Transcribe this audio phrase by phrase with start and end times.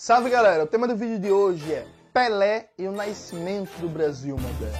[0.00, 4.36] Salve galera, o tema do vídeo de hoje é Pelé e o nascimento do Brasil
[4.38, 4.78] moderno.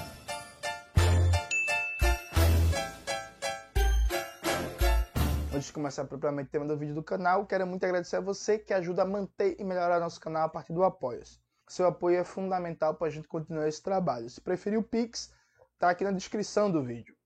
[5.53, 8.61] Antes de começar propriamente o tema do vídeo do canal, quero muito agradecer a você
[8.61, 11.41] que ajuda a manter e melhorar nosso canal a partir do Apoia-se.
[11.69, 14.31] Seu apoio é fundamental para a gente continuar esse trabalho.
[14.31, 15.33] Se preferir o Pix,
[15.81, 17.17] tá aqui na descrição do vídeo.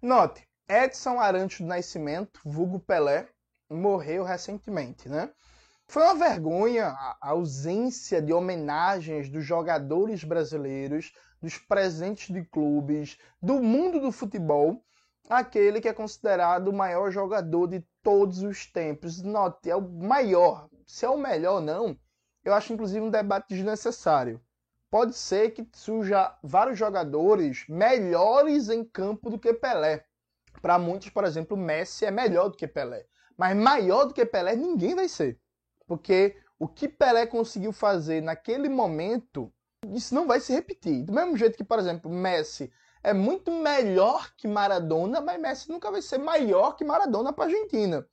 [0.00, 3.28] Note, Edson Arantes do Nascimento, vulgo Pelé,
[3.68, 5.30] morreu recentemente, né?
[5.88, 13.60] Foi uma vergonha a ausência de homenagens dos jogadores brasileiros, dos presentes de clubes, do
[13.60, 14.82] mundo do futebol,
[15.28, 19.22] aquele que é considerado o maior jogador de todos os tempos.
[19.22, 20.68] Note, é o maior.
[20.86, 21.98] Se é o melhor ou não,
[22.44, 24.40] eu acho inclusive um debate desnecessário.
[24.90, 30.04] Pode ser que surja vários jogadores melhores em campo do que Pelé.
[30.60, 33.06] Para muitos, por exemplo, Messi é melhor do que Pelé.
[33.36, 35.40] Mas maior do que Pelé ninguém vai ser.
[35.92, 39.52] Porque o que Pelé conseguiu fazer naquele momento,
[39.92, 41.04] isso não vai se repetir.
[41.04, 42.72] Do mesmo jeito que, por exemplo, Messi
[43.02, 48.06] é muito melhor que Maradona, mas Messi nunca vai ser maior que Maradona para Argentina.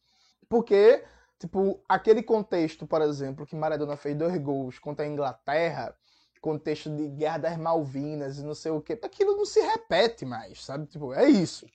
[0.50, 1.06] Porque,
[1.40, 5.96] tipo, aquele contexto, por exemplo, que Maradona fez dois gols contra a Inglaterra,
[6.42, 10.66] contexto de Guerra das Malvinas e não sei o que, aquilo não se repete mais,
[10.66, 10.86] sabe?
[10.86, 11.66] Tipo, é isso.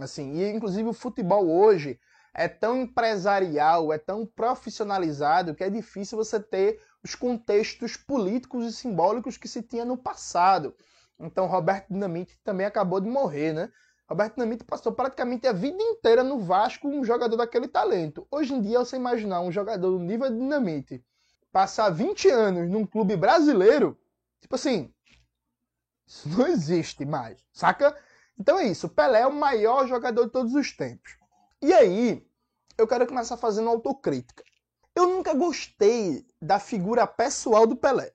[0.00, 1.96] Assim, e inclusive o futebol hoje
[2.34, 8.72] é tão empresarial, é tão profissionalizado que é difícil você ter os contextos políticos e
[8.72, 10.74] simbólicos que se tinha no passado.
[11.18, 13.70] Então, Roberto Dinamite também acabou de morrer, né?
[14.08, 18.26] Roberto Dinamite passou praticamente a vida inteira no Vasco, um jogador daquele talento.
[18.30, 21.04] Hoje em dia, você imaginar um jogador do nível de Dinamite
[21.52, 23.98] passar 20 anos num clube brasileiro,
[24.40, 24.92] tipo assim,
[26.06, 27.94] isso não existe mais, saca?
[28.38, 31.16] Então é isso, Pelé é o maior jogador de todos os tempos.
[31.60, 32.24] E aí,
[32.78, 34.44] eu quero começar fazendo autocrítica.
[34.94, 38.12] Eu nunca gostei da figura pessoal do Pelé.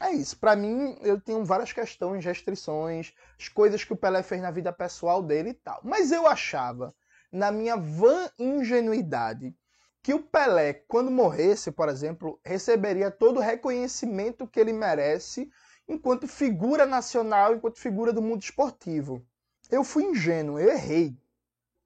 [0.00, 0.36] É isso.
[0.36, 4.72] Para mim, eu tenho várias questões, restrições, as coisas que o Pelé fez na vida
[4.72, 5.80] pessoal dele e tal.
[5.84, 6.92] Mas eu achava,
[7.30, 9.54] na minha vã ingenuidade,
[10.02, 15.48] que o Pelé, quando morresse, por exemplo, receberia todo o reconhecimento que ele merece
[15.88, 19.24] enquanto figura nacional, enquanto figura do mundo esportivo.
[19.70, 21.16] Eu fui ingênuo, eu errei.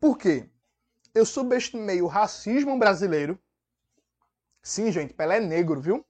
[0.01, 0.49] Por quê?
[1.17, 3.39] Eu subestimei o racismo brasileiro.
[4.63, 6.05] Sim, gente, Pelé é negro, viu?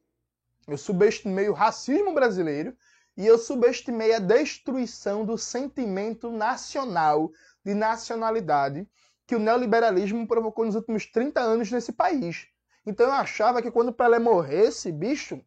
[0.66, 2.76] Eu subestimei o racismo brasileiro
[3.16, 7.30] e eu subestimei a destruição do sentimento nacional,
[7.64, 8.84] de nacionalidade,
[9.28, 12.48] que o neoliberalismo provocou nos últimos 30 anos nesse país.
[12.84, 15.40] Então eu achava que quando Pelé morresse, bicho,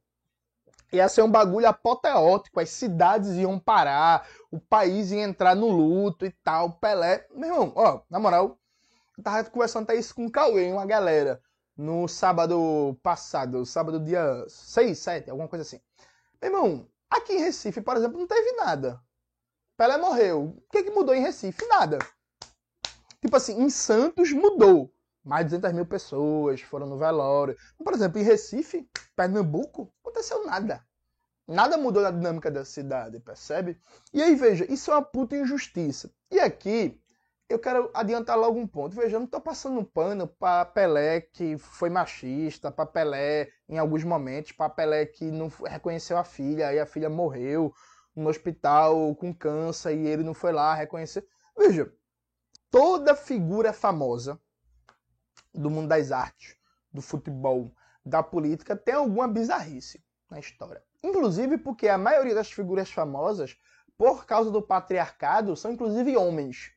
[0.89, 6.25] ia ser um bagulho apoteótico, as cidades iam parar, o país ia entrar no luto
[6.25, 6.79] e tal.
[6.79, 8.58] Pelé, meu irmão, ó, na moral,
[9.19, 11.41] eu tava conversando até isso com o Cauê, uma galera,
[11.75, 15.81] no sábado passado, sábado dia 6, 7, alguma coisa assim.
[16.41, 19.01] Meu irmão, aqui em Recife, por exemplo, não teve nada.
[19.77, 20.55] Pelé morreu.
[20.57, 21.65] O que, que mudou em Recife?
[21.67, 21.99] Nada.
[23.21, 24.93] Tipo assim, em Santos mudou.
[25.23, 27.57] Mais de 200 mil pessoas foram no velório.
[27.83, 30.81] Por exemplo, em Recife, Pernambuco, aconteceu nada.
[31.45, 33.77] Nada mudou na dinâmica da cidade, percebe?
[34.13, 36.09] E aí, veja, isso é uma puta injustiça.
[36.31, 36.97] E aqui,
[37.49, 38.95] eu quero adiantar logo um ponto.
[38.95, 43.79] Veja, eu não estou passando um pano para Pelé que foi machista, para Pelé em
[43.79, 47.73] alguns momentos, para Pelé que não reconheceu a filha e a filha morreu
[48.15, 51.27] no hospital com câncer e ele não foi lá reconhecer.
[51.57, 51.91] Veja,
[52.69, 54.39] toda figura famosa
[55.51, 56.55] do mundo das artes,
[56.93, 57.73] do futebol,
[58.05, 60.83] da política tem alguma bizarrice na história.
[61.03, 63.57] Inclusive porque a maioria das figuras famosas,
[63.97, 66.71] por causa do patriarcado, são inclusive homens.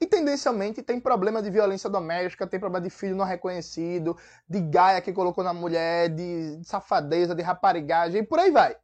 [0.00, 4.16] E tendencialmente tem problema de violência doméstica, tem problema de filho não reconhecido,
[4.48, 8.76] de gaia que colocou na mulher, de safadeza, de raparigagem, e por aí vai.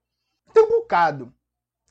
[0.52, 1.32] Tem um bocado.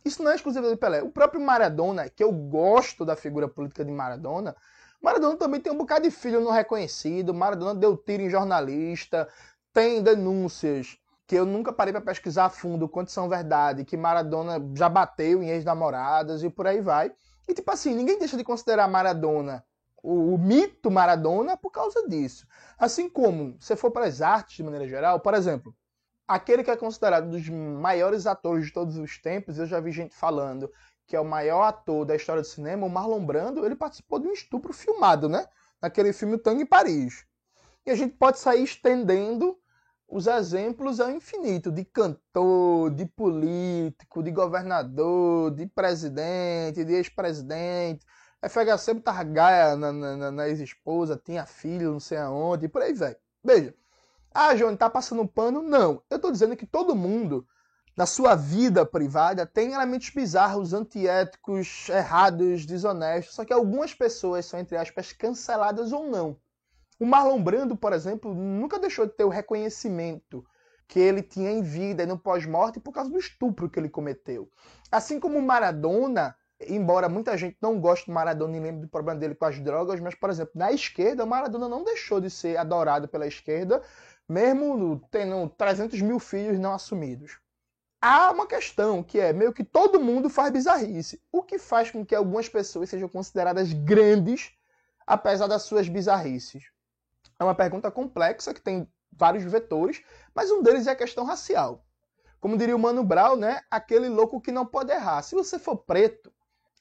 [0.04, 1.02] Isso não é exclusivo do Pelé.
[1.02, 4.56] O próprio Maradona, que eu gosto da figura política de Maradona,
[5.02, 9.28] Maradona também tem um bocado de filho não reconhecido, Maradona deu tiro em jornalista,
[9.74, 14.62] tem denúncias que eu nunca parei para pesquisar a fundo quanto são verdade, que Maradona
[14.76, 17.12] já bateu em ex-namoradas e por aí vai.
[17.48, 19.66] E tipo assim, ninguém deixa de considerar Maradona,
[20.02, 22.48] o, o mito Maradona, por causa disso.
[22.78, 25.76] Assim como, se for para as artes de maneira geral, por exemplo,
[26.28, 29.92] aquele que é considerado um dos maiores atores de todos os tempos, eu já vi
[29.92, 30.72] gente falando
[31.06, 34.28] que é o maior ator da história do cinema, o Marlon Brando, ele participou de
[34.28, 35.46] um estupro filmado, né?
[35.82, 37.26] Naquele filme Tango em Paris.
[37.86, 39.60] E a gente pode sair estendendo
[40.16, 48.06] os exemplos ao infinito de cantor, de político, de governador, de presidente, de ex-presidente.
[48.42, 52.94] FHC tava gaia na, na, na ex-esposa, tinha filho, não sei aonde, e por aí
[52.94, 53.16] vai.
[53.44, 53.74] Veja,
[54.34, 55.62] Ah, João, tá passando pano?
[55.62, 56.04] Não.
[56.10, 57.48] Eu tô dizendo que todo mundo,
[57.98, 63.36] na sua vida privada, tem elementos bizarros, antiéticos, errados, desonestos.
[63.36, 66.38] Só que algumas pessoas são, entre aspas, canceladas ou não.
[67.04, 70.42] O Marlon Brando, por exemplo, nunca deixou de ter o reconhecimento
[70.88, 74.50] que ele tinha em vida e no pós-morte por causa do estupro que ele cometeu.
[74.90, 76.34] Assim como Maradona,
[76.66, 80.00] embora muita gente não goste do Maradona e lembre do problema dele com as drogas,
[80.00, 83.84] mas, por exemplo, na esquerda, o Maradona não deixou de ser adorado pela esquerda,
[84.26, 87.38] mesmo tendo 300 mil filhos não assumidos.
[88.02, 92.06] Há uma questão que é meio que todo mundo faz bizarrice, o que faz com
[92.06, 94.54] que algumas pessoas sejam consideradas grandes
[95.06, 96.72] apesar das suas bizarrices.
[97.44, 100.02] É uma pergunta complexa que tem vários vetores,
[100.34, 101.86] mas um deles é a questão racial.
[102.40, 103.60] Como diria o Mano Brown, né?
[103.70, 105.22] Aquele louco que não pode errar.
[105.24, 106.32] Se você for preto,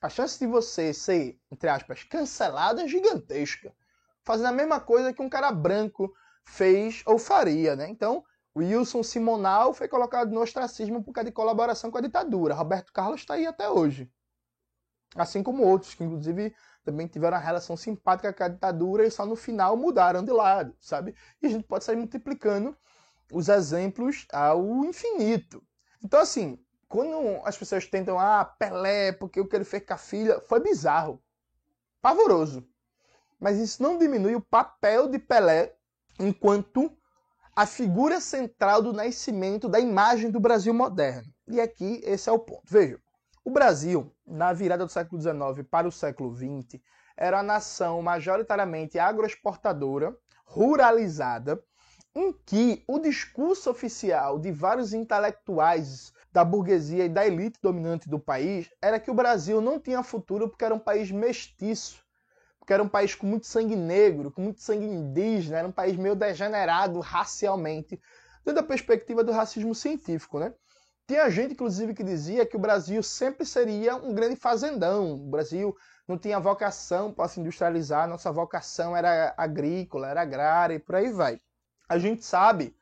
[0.01, 3.75] a chance de você ser, entre aspas, cancelado é gigantesca.
[4.23, 6.15] Fazendo a mesma coisa que um cara branco
[6.45, 7.89] fez ou faria, né?
[7.89, 8.25] Então,
[8.55, 12.55] o Wilson Simonal foi colocado no ostracismo por causa de colaboração com a ditadura.
[12.55, 14.09] Roberto Carlos está aí até hoje.
[15.15, 16.55] Assim como outros, que inclusive
[16.85, 20.75] também tiveram uma relação simpática com a ditadura e só no final mudaram de lado,
[20.81, 21.15] sabe?
[21.41, 22.77] E a gente pode sair multiplicando
[23.31, 25.63] os exemplos ao infinito.
[26.03, 29.97] Então, assim, quando as pessoas tentam, ah, Pelé, porque o que ele fez com a
[29.97, 31.23] filha, foi bizarro,
[32.01, 32.67] pavoroso.
[33.41, 35.75] Mas isso não diminui o papel de Pelé
[36.19, 36.95] enquanto
[37.55, 41.33] a figura central do nascimento da imagem do Brasil moderno.
[41.49, 42.63] E aqui esse é o ponto.
[42.65, 43.01] Veja,
[43.45, 46.81] o Brasil, na virada do século XIX para o século XX,
[47.17, 51.63] era a nação majoritariamente agroexportadora, ruralizada,
[52.15, 58.19] em que o discurso oficial de vários intelectuais da burguesia e da elite dominante do
[58.19, 62.03] país era que o Brasil não tinha futuro porque era um país mestiço,
[62.59, 65.97] porque era um país com muito sangue negro, com muito sangue indígena, era um país
[65.97, 68.01] meio degenerado racialmente,
[68.45, 70.55] dentro da perspectiva do racismo científico, né?
[71.07, 75.15] Tinha gente, inclusive, que dizia que o Brasil sempre seria um grande fazendão.
[75.15, 75.77] O Brasil
[76.07, 81.13] não tinha vocação para se industrializar, nossa vocação era agrícola, era agrária e por aí
[81.13, 81.41] vai.
[81.89, 82.75] A gente sabe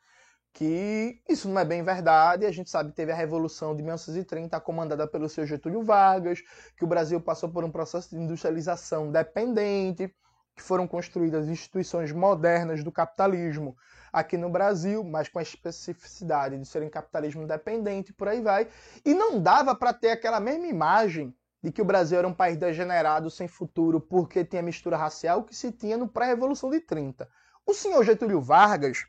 [0.53, 2.45] que isso não é bem verdade.
[2.45, 6.41] A gente sabe que teve a Revolução de 1930 comandada pelo seu Getúlio Vargas,
[6.77, 10.13] que o Brasil passou por um processo de industrialização dependente,
[10.55, 13.75] que foram construídas instituições modernas do capitalismo
[14.11, 18.67] aqui no Brasil, mas com a especificidade de serem capitalismo dependente, por aí vai.
[19.05, 22.57] E não dava para ter aquela mesma imagem de que o Brasil era um país
[22.57, 27.27] degenerado, sem futuro, porque tinha mistura racial que se tinha no pré-revolução de 30.
[27.65, 29.05] O senhor Getúlio Vargas,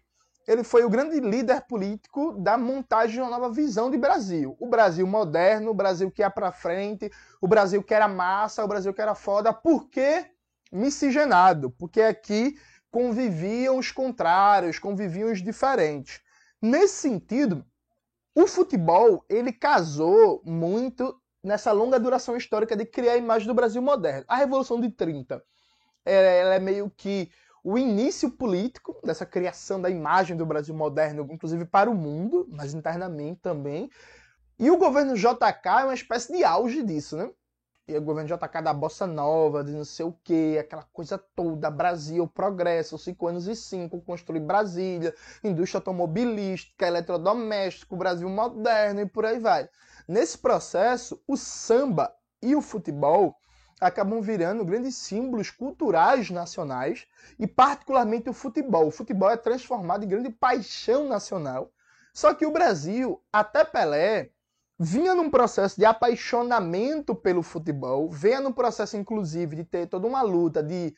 [0.46, 4.56] ele foi o grande líder político da montagem de uma nova visão de Brasil.
[4.60, 7.10] O Brasil moderno, o Brasil que ia para frente,
[7.40, 10.26] o Brasil que era massa, o Brasil que era foda, porque
[10.70, 12.56] miscigenado, porque aqui
[12.92, 16.20] conviviam os contrários, conviviam os diferentes.
[16.60, 17.64] Nesse sentido,
[18.34, 23.82] o futebol ele casou muito nessa longa duração histórica de criar a imagem do Brasil
[23.82, 24.24] moderno.
[24.28, 25.42] A Revolução de 30
[26.04, 27.30] ela é meio que
[27.64, 32.74] o início político dessa criação da imagem do Brasil moderno, inclusive para o mundo, mas
[32.74, 33.88] internamente também.
[34.58, 37.30] E o governo JK é uma espécie de auge disso, né?
[37.88, 41.68] E o governo JK da Bossa Nova, de não sei o quê, aquela coisa toda,
[41.68, 45.12] Brasil, progresso, cinco anos e cinco, construir Brasília,
[45.42, 49.68] indústria automobilística, eletrodoméstico, Brasil moderno e por aí vai.
[50.06, 53.36] Nesse processo, o samba e o futebol
[53.80, 57.04] acabam virando grandes símbolos culturais nacionais
[57.36, 58.86] e particularmente o futebol.
[58.86, 61.68] O futebol é transformado em grande paixão nacional.
[62.14, 64.30] Só que o Brasil, até Pelé,
[64.78, 70.22] vinha num processo de apaixonamento pelo futebol, vinha num processo, inclusive, de ter toda uma
[70.22, 70.94] luta de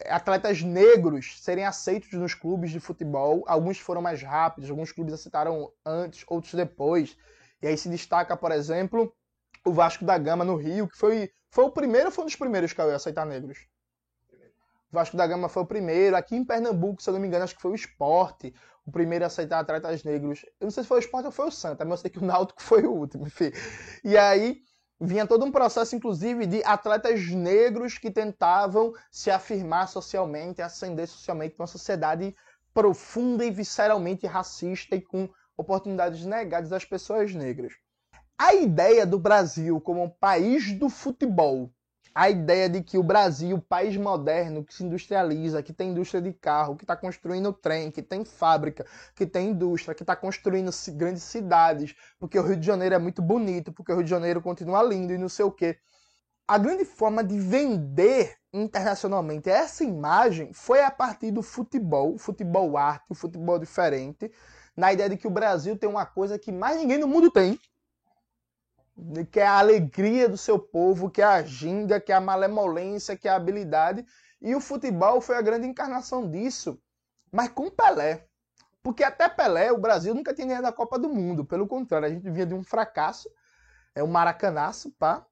[0.00, 3.44] eh, atletas negros serem aceitos nos clubes de futebol.
[3.46, 7.16] Alguns foram mais rápidos, alguns clubes aceitaram antes, outros depois.
[7.62, 9.12] E aí se destaca, por exemplo,
[9.64, 12.72] o Vasco da Gama no Rio, que foi, foi o primeiro foi um dos primeiros
[12.72, 13.66] que a aceitar negros?
[14.94, 16.16] Vasco da Gama foi o primeiro.
[16.16, 18.54] Aqui em Pernambuco, se eu não me engano, acho que foi o esporte
[18.86, 20.44] o primeiro a aceitar atletas negros.
[20.60, 22.18] Eu não sei se foi o Sport ou foi o Santa, mas eu sei que
[22.18, 23.50] o Náutico foi o último, enfim.
[24.04, 24.58] E aí
[25.00, 31.56] vinha todo um processo, inclusive, de atletas negros que tentavam se afirmar socialmente, ascender socialmente
[31.58, 32.34] numa sociedade
[32.72, 37.72] profunda e visceralmente racista e com oportunidades negadas às pessoas negras.
[38.36, 41.70] A ideia do Brasil como um país do futebol
[42.14, 46.32] a ideia de que o Brasil, país moderno, que se industrializa, que tem indústria de
[46.32, 51.24] carro, que está construindo trem, que tem fábrica, que tem indústria, que está construindo grandes
[51.24, 54.82] cidades, porque o Rio de Janeiro é muito bonito, porque o Rio de Janeiro continua
[54.82, 55.78] lindo e não sei o quê.
[56.46, 63.06] a grande forma de vender internacionalmente essa imagem foi a partir do futebol, futebol arte,
[63.10, 64.30] o futebol diferente,
[64.76, 67.58] na ideia de que o Brasil tem uma coisa que mais ninguém no mundo tem,
[69.30, 73.16] que é a alegria do seu povo, que é a ginga, que é a malemolência,
[73.16, 74.04] que é a habilidade.
[74.40, 76.80] E o futebol foi a grande encarnação disso,
[77.32, 78.26] mas com Pelé.
[78.82, 81.44] Porque até Pelé, o Brasil nunca tinha ganhado da Copa do Mundo.
[81.44, 83.28] Pelo contrário, a gente vinha de um fracasso,
[83.94, 85.26] é um maracanaço, pá.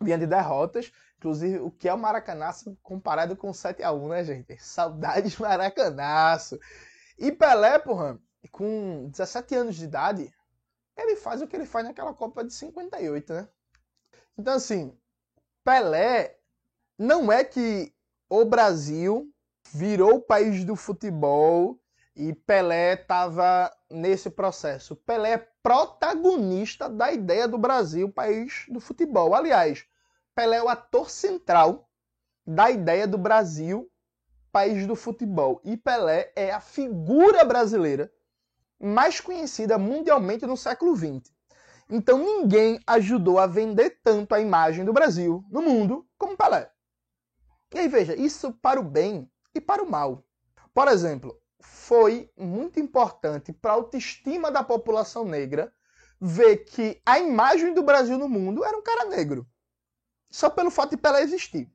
[0.00, 0.92] Vinha de derrotas.
[1.16, 4.58] Inclusive, o que é o maracanaço comparado com o 7x1, né, gente?
[4.62, 6.60] Saudades maracanaço.
[7.18, 8.20] E Pelé, porra,
[8.52, 10.30] com 17 anos de idade,
[10.96, 13.48] ele faz o que ele faz naquela Copa de 58, né?
[14.38, 14.96] Então, assim,
[15.64, 16.38] Pelé
[16.98, 17.92] não é que
[18.28, 19.32] o Brasil
[19.72, 21.78] virou o país do futebol
[22.14, 24.96] e Pelé estava nesse processo.
[24.96, 29.34] Pelé é protagonista da ideia do Brasil, país do futebol.
[29.34, 29.84] Aliás,
[30.34, 31.88] Pelé é o ator central
[32.46, 33.90] da ideia do Brasil,
[34.52, 35.60] país do futebol.
[35.64, 38.10] E Pelé é a figura brasileira
[38.80, 41.32] mais conhecida mundialmente no século XX.
[41.88, 46.70] Então ninguém ajudou a vender tanto a imagem do Brasil no mundo como Pelé.
[47.74, 50.24] E aí veja, isso para o bem e para o mal.
[50.74, 55.72] Por exemplo, foi muito importante para a autoestima da população negra
[56.20, 59.46] ver que a imagem do Brasil no mundo era um cara negro.
[60.30, 61.70] Só pelo fato de Pelé existir.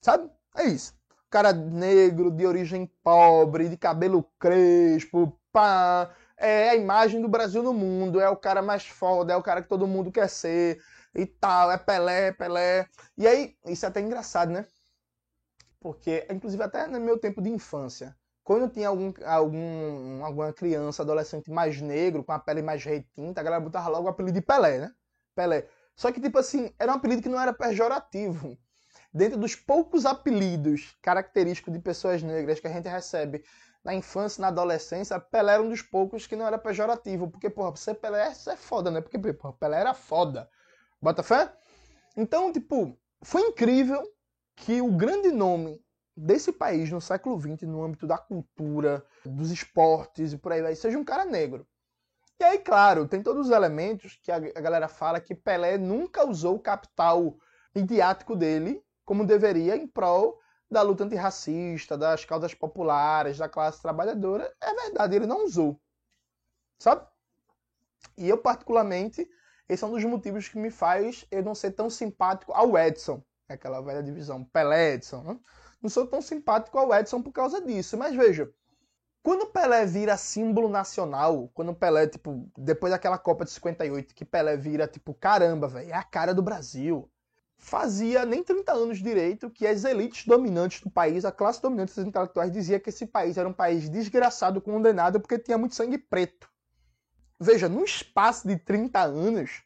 [0.00, 0.30] Sabe?
[0.56, 0.94] É isso.
[1.30, 7.74] Cara negro, de origem pobre, de cabelo crespo, pá, é a imagem do Brasil no
[7.74, 10.80] mundo, é o cara mais foda, é o cara que todo mundo quer ser
[11.14, 12.86] e tal, é Pelé, Pelé.
[13.16, 14.66] E aí, isso é até engraçado, né?
[15.80, 21.50] Porque, inclusive, até no meu tempo de infância, quando tinha algum, algum, alguma criança, adolescente
[21.50, 24.78] mais negro, com a pele mais retinta, a galera botava logo o apelido de Pelé,
[24.78, 24.92] né?
[25.34, 25.68] Pelé.
[25.94, 28.56] Só que, tipo assim, era um apelido que não era pejorativo.
[29.12, 33.44] Dentro dos poucos apelidos característicos de pessoas negras que a gente recebe
[33.84, 37.30] na infância, na adolescência, Pelé era um dos poucos que não era pejorativo.
[37.30, 39.00] Porque, porra, ser Pelé é foda, né?
[39.00, 40.48] Porque, porra, Pelé era foda.
[41.00, 41.52] Bota fé?
[42.16, 44.02] Então, tipo, foi incrível
[44.56, 45.80] que o grande nome
[46.16, 50.74] desse país no século XX, no âmbito da cultura, dos esportes e por aí vai,
[50.74, 51.66] seja um cara negro.
[52.40, 56.56] E aí, claro, tem todos os elementos que a galera fala que Pelé nunca usou
[56.56, 57.36] o capital
[57.74, 60.38] midiático dele como deveria em prol
[60.70, 64.52] da luta antirracista, das causas populares, da classe trabalhadora.
[64.60, 65.80] É verdade, ele não usou.
[66.78, 67.06] Sabe?
[68.16, 69.28] E eu, particularmente,
[69.68, 73.22] esse é um dos motivos que me faz eu não ser tão simpático ao Edson,
[73.48, 75.22] aquela velha divisão, Pelé Edson.
[75.22, 75.38] Né?
[75.82, 77.96] Não sou tão simpático ao Edson por causa disso.
[77.96, 78.52] Mas veja,
[79.22, 84.56] quando Pelé vira símbolo nacional, quando Pelé, tipo, depois daquela Copa de 58, que Pelé
[84.56, 87.10] vira, tipo, caramba, velho, é a cara do Brasil
[87.58, 92.04] fazia nem 30 anos direito que as elites dominantes do país, a classe dominante dos
[92.04, 96.48] intelectuais, dizia que esse país era um país desgraçado, condenado, porque tinha muito sangue preto.
[97.38, 99.62] Veja, num espaço de 30 anos,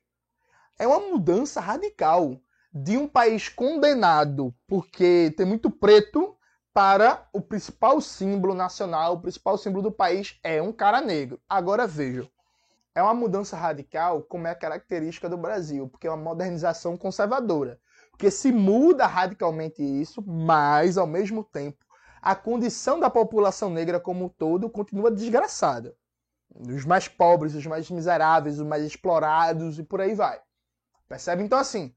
[0.78, 2.40] é uma mudança radical
[2.72, 6.36] de um país condenado porque tem muito preto
[6.72, 11.38] para o principal símbolo nacional, o principal símbolo do país é um cara negro.
[11.46, 12.28] Agora vejam,
[12.94, 17.78] é uma mudança radical, como é a característica do Brasil, porque é uma modernização conservadora.
[18.12, 21.84] Porque se muda radicalmente isso, mas ao mesmo tempo
[22.22, 25.96] a condição da população negra como um todo continua desgraçada.
[26.54, 30.40] Os mais pobres, os mais miseráveis, os mais explorados e por aí vai.
[31.08, 31.42] Percebe?
[31.42, 31.92] Então, assim,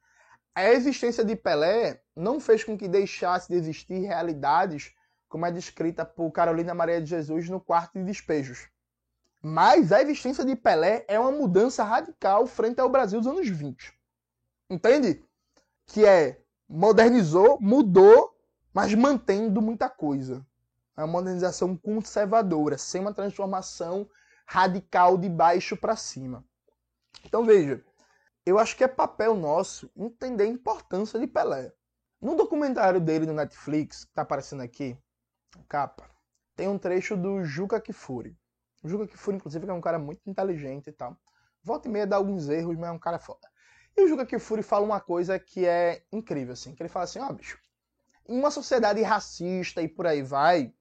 [0.56, 4.96] a existência de Pelé não fez com que deixasse de existir realidades
[5.30, 8.68] como é descrita por Carolina Maria de Jesus no Quarto de Despejos.
[9.44, 13.94] Mas a existência de Pelé é uma mudança radical frente ao Brasil dos anos 20.
[14.70, 15.24] Entende?
[15.88, 18.36] Que é modernizou, mudou,
[18.74, 20.46] mas mantendo muita coisa.
[20.98, 24.10] É uma modernização conservadora, sem uma transformação
[24.46, 26.44] radical de baixo para cima.
[27.26, 27.84] Então veja,
[28.46, 31.74] eu acho que é papel nosso entender a importância de Pelé.
[32.22, 34.98] No documentário dele no Netflix, que está aparecendo aqui,
[35.68, 36.10] capa,
[36.56, 38.38] tem um trecho do Juca Kifuri.
[38.84, 41.18] O Juca Kifuri, inclusive, é um cara muito inteligente e tal.
[41.64, 43.48] Volta e meia dá alguns erros, mas é um cara foda.
[43.98, 46.76] E o Juca Kifuri fala uma coisa que é incrível, assim.
[46.76, 47.58] Que ele fala assim, ó, oh, bicho,
[48.28, 50.74] em uma sociedade racista e por aí vai,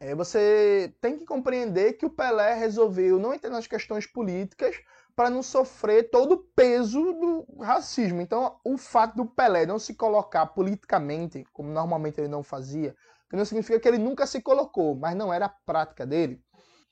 [0.00, 4.76] é, você tem que compreender que o Pelé resolveu não entrar nas questões políticas
[5.16, 8.20] para não sofrer todo o peso do racismo.
[8.20, 12.94] Então, o fato do Pelé não se colocar politicamente, como normalmente ele não fazia,
[13.28, 16.40] que não significa que ele nunca se colocou, mas não era a prática dele,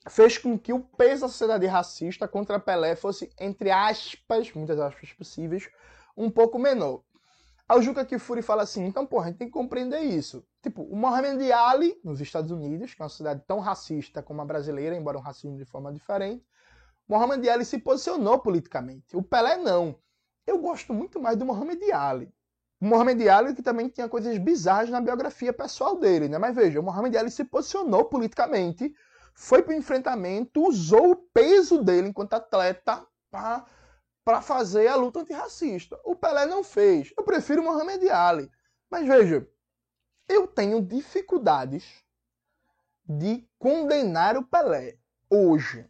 [0.09, 5.11] fez com que o peso da sociedade racista contra Pelé fosse, entre aspas, muitas aspas
[5.13, 5.69] possíveis,
[6.15, 7.03] um pouco menor.
[7.69, 10.45] Aí o Juca Kifuri fala assim, então, porra, a gente tem que compreender isso.
[10.63, 14.45] Tipo, o Mohamed Ali, nos Estados Unidos, que é uma cidade tão racista como a
[14.45, 16.45] brasileira, embora um racismo de forma diferente,
[17.07, 19.15] Mohamed Ali se posicionou politicamente.
[19.15, 19.95] O Pelé não.
[20.45, 22.33] Eu gosto muito mais do Mohamed Ali.
[22.79, 26.37] O Mohamed Ali que também tinha coisas bizarras na biografia pessoal dele, né?
[26.37, 28.93] Mas veja, o Mohamed Ali se posicionou politicamente,
[29.39, 35.95] foi para o enfrentamento, usou o peso dele enquanto atleta para fazer a luta antirracista.
[36.03, 37.13] O Pelé não fez.
[37.15, 38.51] Eu prefiro Mohamed Ali.
[38.89, 39.47] Mas veja,
[40.27, 42.03] eu tenho dificuldades
[43.05, 44.97] de condenar o Pelé
[45.29, 45.87] hoje.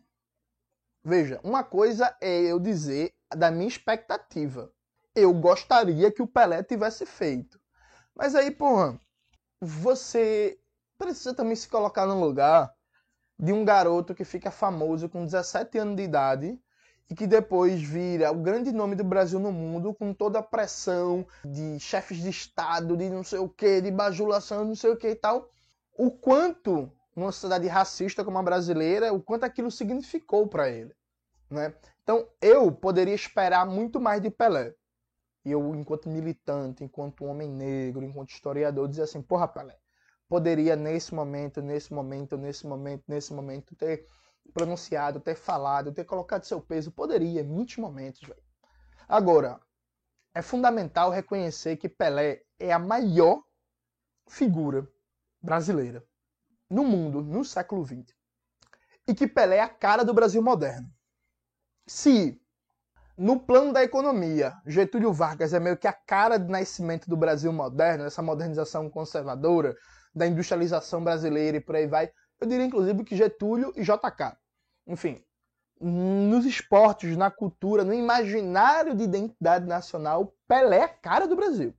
[1.02, 4.70] Veja, uma coisa é eu dizer da minha expectativa.
[5.16, 7.58] Eu gostaria que o Pelé tivesse feito.
[8.14, 9.00] Mas aí, porra,
[9.62, 10.60] você
[10.98, 12.76] precisa também se colocar no lugar
[13.40, 16.60] de um garoto que fica famoso com 17 anos de idade
[17.10, 21.26] e que depois vira o grande nome do Brasil no mundo com toda a pressão
[21.46, 25.10] de chefes de Estado, de não sei o que, de bajulação, não sei o que
[25.10, 25.50] e tal.
[25.98, 30.94] O quanto, numa sociedade racista como a brasileira, o quanto aquilo significou para ele.
[31.50, 31.74] Né?
[32.04, 34.74] Então, eu poderia esperar muito mais de Pelé.
[35.46, 39.78] E eu, enquanto militante, enquanto homem negro, enquanto historiador, dizer assim, porra, Pelé,
[40.28, 44.06] poderia nesse momento, nesse momento, nesse momento, nesse momento, ter
[44.54, 48.22] pronunciado, ter falado, ter colocado seu peso, poderia, em muitos momentos.
[49.08, 49.60] Agora,
[50.34, 53.44] é fundamental reconhecer que Pelé é a maior
[54.28, 54.88] figura
[55.42, 56.04] brasileira
[56.70, 58.14] no mundo, no século XX.
[59.08, 60.90] E que Pelé é a cara do Brasil moderno.
[61.88, 62.40] Se
[63.18, 67.52] no plano da economia, Getúlio Vargas é meio que a cara de nascimento do Brasil
[67.52, 69.76] moderno, essa modernização conservadora,
[70.18, 74.38] da industrialização brasileira e por aí vai, eu diria, inclusive, que Getúlio e JK.
[74.86, 75.24] Enfim,
[75.80, 81.74] nos esportes, na cultura, no imaginário de identidade nacional, Pelé é a cara do Brasil.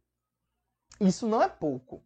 [1.01, 2.03] Isso não é pouco.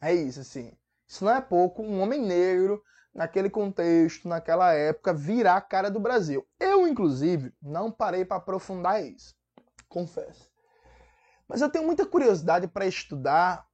[0.00, 0.72] É isso, assim.
[1.06, 1.82] Isso não é pouco.
[1.82, 2.82] Um homem negro,
[3.14, 6.46] naquele contexto, naquela época, virar a cara do Brasil.
[6.58, 9.34] Eu, inclusive, não parei para aprofundar isso.
[9.88, 10.50] Confesso.
[11.48, 13.67] Mas eu tenho muita curiosidade para estudar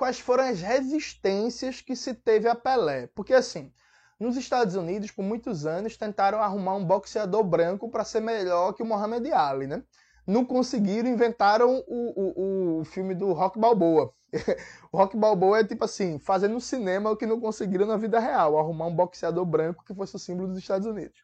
[0.00, 3.08] quais foram as resistências que se teve a Pelé.
[3.08, 3.70] Porque, assim,
[4.18, 8.82] nos Estados Unidos, por muitos anos, tentaram arrumar um boxeador branco para ser melhor que
[8.82, 9.82] o Muhammad Ali, né?
[10.26, 14.10] Não conseguiram, inventaram o, o, o filme do Rock Balboa.
[14.90, 18.18] o Rock Balboa é tipo assim, fazendo no cinema o que não conseguiram na vida
[18.18, 21.22] real, arrumar um boxeador branco que fosse o símbolo dos Estados Unidos.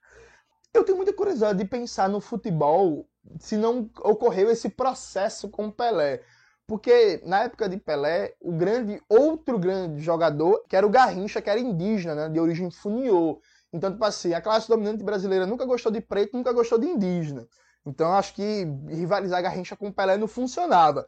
[0.75, 3.09] Eu tenho muita curiosidade de pensar no futebol
[3.41, 6.23] se não ocorreu esse processo com Pelé.
[6.67, 11.49] Porque na época de Pelé, o grande outro grande jogador, que era o Garrincha, que
[11.49, 13.41] era indígena, né, de origem funiô.
[13.73, 17.47] Então, tipo assim, a classe dominante brasileira nunca gostou de preto, nunca gostou de indígena.
[17.85, 21.07] Então, acho que rivalizar Garrincha com Pelé não funcionava.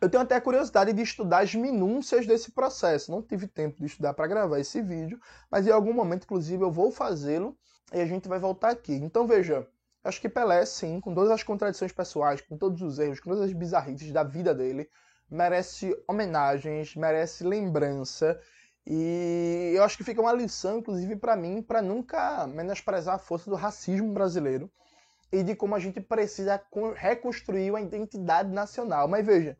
[0.00, 3.12] Eu tenho até curiosidade de estudar as minúcias desse processo.
[3.12, 6.70] Não tive tempo de estudar para gravar esse vídeo, mas em algum momento, inclusive, eu
[6.70, 7.56] vou fazê-lo
[7.92, 8.94] e a gente vai voltar aqui.
[8.94, 9.68] Então, veja,
[10.02, 13.44] Acho que Pelé, sim, com todas as contradições pessoais, com todos os erros, com todas
[13.44, 14.88] as bizarrices da vida dele,
[15.30, 18.40] merece homenagens, merece lembrança.
[18.86, 23.50] E eu acho que fica uma lição, inclusive, para mim, para nunca menosprezar a força
[23.50, 24.70] do racismo brasileiro
[25.30, 26.60] e de como a gente precisa
[26.96, 29.06] reconstruir a identidade nacional.
[29.06, 29.56] Mas veja,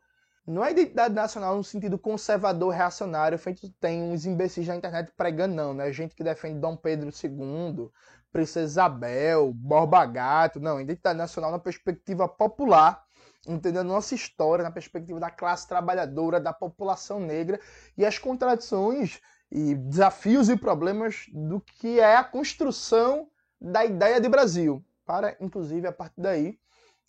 [0.47, 5.55] não é identidade nacional no sentido conservador, reacionário, feito tem uns imbecis na internet pregando,
[5.55, 5.93] não, né?
[5.93, 7.91] Gente que defende Dom Pedro II,
[8.33, 13.05] Princesa Isabel, Borba Gato, não, identidade nacional na perspectiva popular,
[13.47, 17.61] entendendo nossa história, na perspectiva da classe trabalhadora, da população negra
[17.97, 23.29] e as contradições e desafios e problemas do que é a construção
[23.61, 26.59] da ideia de Brasil, para, inclusive, a partir daí,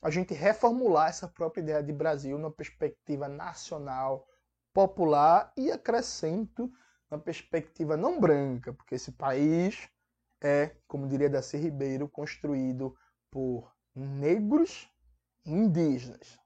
[0.01, 4.27] a gente reformular essa própria ideia de Brasil na perspectiva nacional,
[4.73, 6.71] popular e acrescento
[7.09, 9.87] na perspectiva não branca, porque esse país
[10.41, 12.95] é, como diria Darcy Ribeiro, construído
[13.29, 14.89] por negros
[15.45, 16.39] indígenas.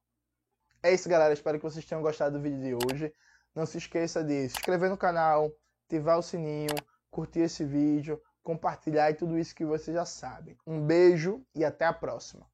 [0.84, 1.34] É isso, galera.
[1.34, 3.14] Espero que vocês tenham gostado do vídeo de hoje.
[3.56, 5.52] Não se esqueça de se inscrever no canal,
[5.88, 6.76] ativar o sininho,
[7.10, 10.58] curtir esse vídeo, compartilhar e tudo isso que vocês já sabem.
[10.68, 12.46] Um beijo e até a próxima.